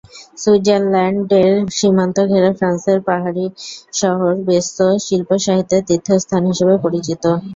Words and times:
সুইজারল্যান্ডের 0.37 1.49
সীমান্ত 1.77 2.17
ঘেরা 2.29 2.51
ফ্রান্সের 2.53 2.99
পাহাড়ি 3.07 3.45
শহর 3.93 4.31
বেজসোঁ 4.47 4.93
শিল্প-সাহিত্যের 5.05 5.85
তীর্থ 5.87 6.07
স্থান 6.23 6.43
হিসেবে 6.51 6.75
পরিচিত। 6.83 7.23